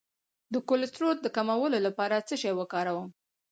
[0.53, 3.07] د کولیسټرول د کمولو لپاره څه شی وکاروم؟